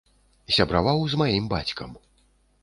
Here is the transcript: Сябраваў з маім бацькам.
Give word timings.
Сябраваў 0.55 1.03
з 1.11 1.19
маім 1.23 1.45
бацькам. 1.53 1.91